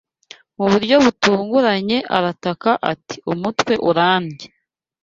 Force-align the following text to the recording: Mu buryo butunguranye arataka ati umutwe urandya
Mu 0.57 0.65
buryo 0.71 0.95
butunguranye 1.05 1.97
arataka 2.17 2.69
ati 2.91 3.15
umutwe 3.31 3.73
urandya 3.89 4.47